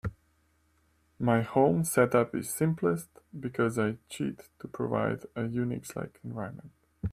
[1.19, 3.09] My home set up is simplest,
[3.39, 6.71] because I cheat to provide a UNIX-like environment.